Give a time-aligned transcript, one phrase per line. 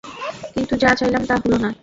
[0.53, 1.69] কিন্তু যা চাইলাম তা হল না।